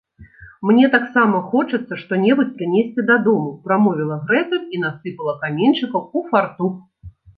[0.67, 6.73] -Мне таксама хочацца што-небудзь прынесці дадому,- прамовіла Грэтэль і насыпала каменьчыкаў у фартух